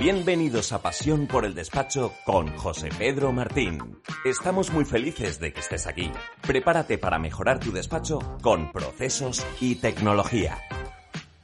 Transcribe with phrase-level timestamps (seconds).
[0.00, 4.00] Bienvenidos a Pasión por el Despacho con José Pedro Martín.
[4.24, 6.10] Estamos muy felices de que estés aquí.
[6.40, 10.56] Prepárate para mejorar tu despacho con procesos y tecnología.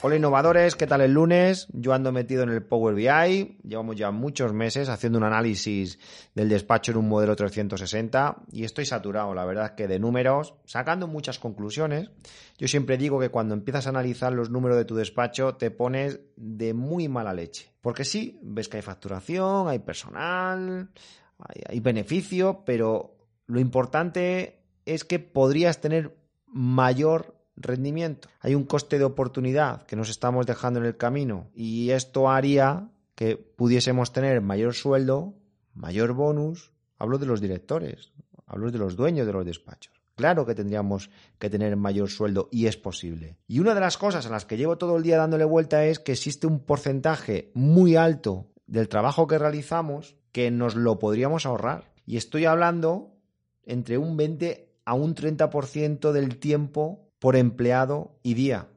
[0.02, 1.68] Hola innovadores, ¿qué tal el lunes?
[1.72, 5.98] Yo ando metido en el Power BI, llevamos ya muchos meses haciendo un análisis
[6.34, 11.06] del despacho en un modelo 360 y estoy saturado, la verdad que de números, sacando
[11.06, 12.10] muchas conclusiones.
[12.58, 16.20] Yo siempre digo que cuando empiezas a analizar los números de tu despacho te pones
[16.36, 20.90] de muy mala leche, porque sí, ves que hay facturación, hay personal,
[21.38, 26.14] hay, hay beneficio, pero lo importante es que podrías tener
[26.48, 28.28] mayor rendimiento.
[28.40, 32.88] Hay un coste de oportunidad que nos estamos dejando en el camino y esto haría
[33.14, 35.34] que pudiésemos tener mayor sueldo,
[35.74, 36.72] mayor bonus.
[36.98, 38.12] Hablo de los directores,
[38.46, 39.94] hablo de los dueños de los despachos.
[40.14, 43.36] Claro que tendríamos que tener mayor sueldo y es posible.
[43.46, 45.98] Y una de las cosas a las que llevo todo el día dándole vuelta es
[45.98, 51.92] que existe un porcentaje muy alto del trabajo que realizamos que nos lo podríamos ahorrar.
[52.06, 53.14] Y estoy hablando
[53.62, 58.68] entre un 20 a un 30% del tiempo por empleado y día.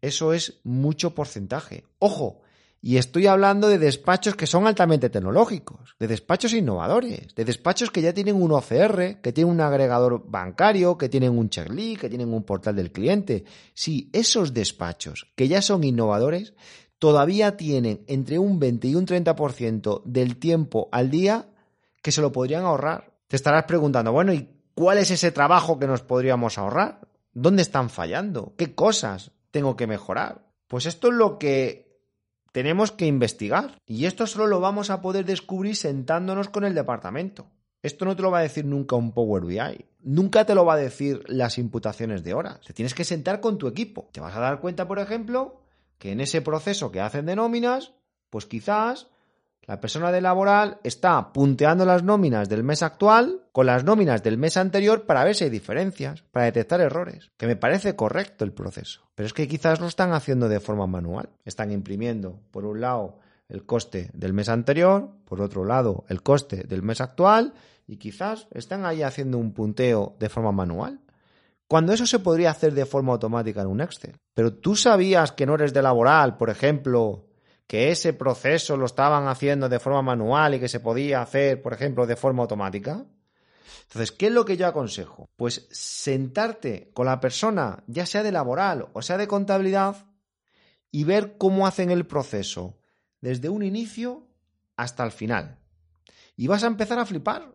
[0.00, 1.84] Eso es mucho porcentaje.
[1.98, 2.42] Ojo,
[2.80, 8.02] y estoy hablando de despachos que son altamente tecnológicos, de despachos innovadores, de despachos que
[8.02, 12.32] ya tienen un OCR, que tienen un agregador bancario, que tienen un checklist, que tienen
[12.32, 13.44] un portal del cliente.
[13.74, 16.54] Sí, esos despachos que ya son innovadores
[17.00, 21.48] todavía tienen entre un 20 y un 30% del tiempo al día
[22.00, 23.12] que se lo podrían ahorrar.
[23.26, 27.07] Te estarás preguntando, bueno, ¿y cuál es ese trabajo que nos podríamos ahorrar?
[27.40, 28.54] ¿Dónde están fallando?
[28.56, 30.50] ¿Qué cosas tengo que mejorar?
[30.66, 32.02] Pues esto es lo que
[32.50, 33.78] tenemos que investigar.
[33.86, 37.46] Y esto solo lo vamos a poder descubrir sentándonos con el departamento.
[37.80, 39.86] Esto no te lo va a decir nunca un Power BI.
[40.00, 42.60] Nunca te lo va a decir las imputaciones de horas.
[42.66, 44.08] Te tienes que sentar con tu equipo.
[44.10, 45.60] Te vas a dar cuenta, por ejemplo,
[45.98, 47.92] que en ese proceso que hacen de nóminas,
[48.30, 49.06] pues quizás
[49.68, 54.38] la persona de laboral está punteando las nóminas del mes actual con las nóminas del
[54.38, 57.30] mes anterior para ver si hay diferencias, para detectar errores.
[57.36, 59.02] Que me parece correcto el proceso.
[59.14, 61.28] Pero es que quizás lo están haciendo de forma manual.
[61.44, 66.64] Están imprimiendo, por un lado, el coste del mes anterior, por otro lado, el coste
[66.64, 67.52] del mes actual,
[67.86, 71.00] y quizás están ahí haciendo un punteo de forma manual.
[71.66, 74.16] Cuando eso se podría hacer de forma automática en un Excel.
[74.32, 77.27] Pero tú sabías que no eres de laboral, por ejemplo,
[77.68, 81.74] que ese proceso lo estaban haciendo de forma manual y que se podía hacer, por
[81.74, 83.04] ejemplo, de forma automática?
[83.82, 85.28] Entonces, ¿qué es lo que yo aconsejo?
[85.36, 90.06] Pues sentarte con la persona, ya sea de laboral o sea de contabilidad,
[90.90, 92.78] y ver cómo hacen el proceso
[93.20, 94.26] desde un inicio
[94.76, 95.58] hasta el final.
[96.36, 97.54] Y vas a empezar a flipar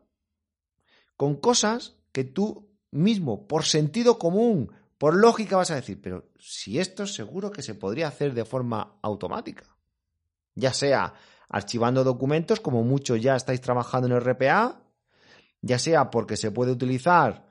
[1.17, 6.77] con cosas que tú mismo, por sentido común, por lógica, vas a decir, pero si
[6.77, 9.72] esto seguro que se podría hacer de forma automática
[10.55, 11.13] ya sea
[11.49, 14.81] archivando documentos, como muchos ya estáis trabajando en RPA,
[15.61, 17.45] ya sea porque se puede utilizar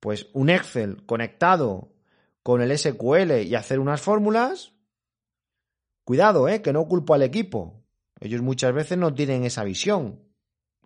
[0.00, 1.92] pues un Excel conectado
[2.42, 4.72] con el SQL y hacer unas fórmulas.
[6.04, 6.60] Cuidado, ¿eh?
[6.62, 7.84] que no culpo al equipo.
[8.18, 10.20] Ellos muchas veces no tienen esa visión.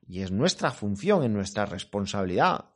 [0.06, 2.66] Y es nuestra función, es nuestra responsabilidad.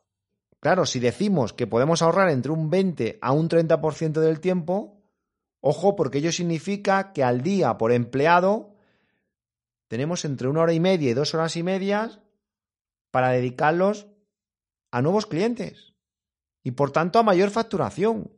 [0.59, 5.01] Claro, si decimos que podemos ahorrar entre un 20 a un 30% del tiempo,
[5.59, 8.70] ojo, porque ello significa que al día por empleado
[9.91, 12.21] tenemos entre una hora y media y dos horas y medias
[13.11, 14.07] para dedicarlos
[14.89, 15.95] a nuevos clientes
[16.63, 18.31] y por tanto a mayor facturación.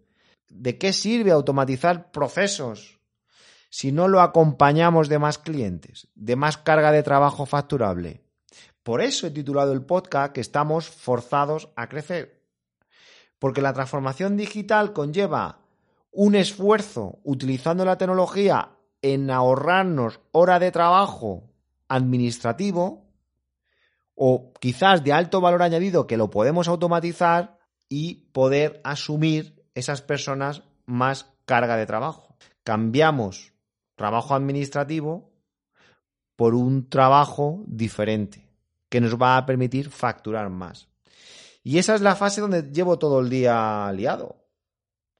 [0.49, 2.99] ¿De qué sirve automatizar procesos
[3.69, 8.23] si no lo acompañamos de más clientes, de más carga de trabajo facturable?
[8.81, 12.41] Por eso he titulado el podcast que estamos forzados a crecer.
[13.37, 15.59] Porque la transformación digital conlleva
[16.09, 18.71] un esfuerzo utilizando la tecnología
[19.03, 21.51] en ahorrarnos hora de trabajo
[21.87, 23.05] administrativo
[24.15, 27.59] o quizás de alto valor añadido que lo podemos automatizar
[27.89, 32.35] y poder asumir esas personas más carga de trabajo.
[32.63, 33.53] Cambiamos
[33.95, 35.31] trabajo administrativo
[36.35, 38.49] por un trabajo diferente
[38.89, 40.87] que nos va a permitir facturar más.
[41.61, 44.45] Y esa es la fase donde llevo todo el día liado.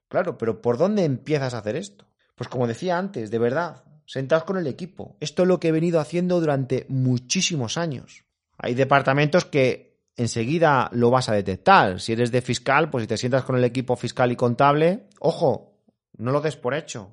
[0.10, 2.06] Claro, pero ¿por dónde empiezas a hacer esto?
[2.36, 5.18] Pues como decía antes, de verdad, sentados con el equipo.
[5.20, 8.26] Esto es lo que he venido haciendo durante muchísimos años.
[8.58, 12.00] Hay departamentos que enseguida lo vas a detectar.
[12.00, 15.80] Si eres de fiscal, pues si te sientas con el equipo fiscal y contable, ojo,
[16.18, 17.12] no lo des por hecho.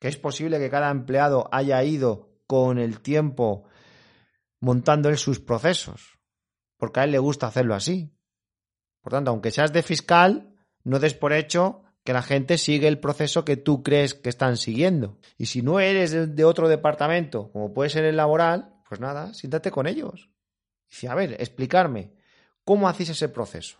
[0.00, 3.64] Que es posible que cada empleado haya ido con el tiempo
[4.60, 6.18] montando él sus procesos,
[6.78, 8.14] porque a él le gusta hacerlo así.
[9.02, 13.00] Por tanto, aunque seas de fiscal, no des por hecho que la gente sigue el
[13.00, 15.18] proceso que tú crees que están siguiendo.
[15.38, 19.70] Y si no eres de otro departamento, como puede ser el laboral, pues nada, siéntate
[19.70, 20.30] con ellos.
[20.88, 22.12] Dice, a ver, explicarme,
[22.62, 23.78] ¿cómo hacéis ese proceso?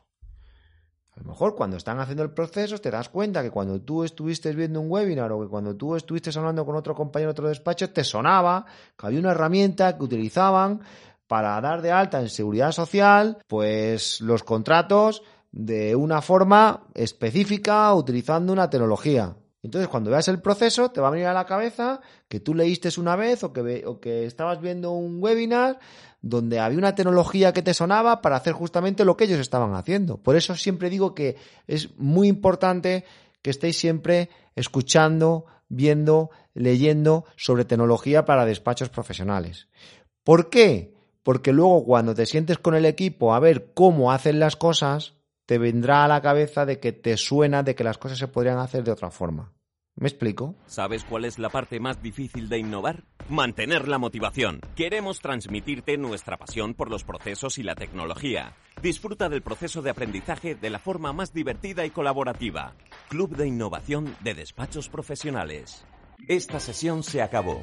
[1.17, 4.53] A lo mejor cuando están haciendo el proceso te das cuenta que cuando tú estuviste
[4.53, 7.91] viendo un webinar o que cuando tú estuviste hablando con otro compañero de otro despacho
[7.91, 8.67] te sonaba
[8.99, 10.81] que había una herramienta que utilizaban
[11.29, 15.23] para dar de alta en seguridad social pues los contratos
[15.54, 19.36] de una forma específica utilizando una tecnología.
[19.62, 22.88] Entonces, cuando veas el proceso, te va a venir a la cabeza que tú leíste
[22.98, 25.78] una vez o que, o que estabas viendo un webinar
[26.20, 30.16] donde había una tecnología que te sonaba para hacer justamente lo que ellos estaban haciendo.
[30.16, 31.36] Por eso siempre digo que
[31.68, 33.04] es muy importante
[33.40, 39.68] que estéis siempre escuchando, viendo, leyendo sobre tecnología para despachos profesionales.
[40.24, 40.94] ¿Por qué?
[41.22, 45.14] Porque luego cuando te sientes con el equipo a ver cómo hacen las cosas,
[45.46, 48.58] te vendrá a la cabeza de que te suena de que las cosas se podrían
[48.58, 49.52] hacer de otra forma.
[49.96, 50.56] ¿Me explico?
[50.67, 53.05] ¿Sabes cuál es la parte más difícil de innovar?
[53.29, 54.61] Mantener la motivación.
[54.75, 58.56] Queremos transmitirte nuestra pasión por los procesos y la tecnología.
[58.82, 62.75] Disfruta del proceso de aprendizaje de la forma más divertida y colaborativa.
[63.08, 65.87] Club de Innovación de Despachos Profesionales.
[66.26, 67.62] Esta sesión se acabó.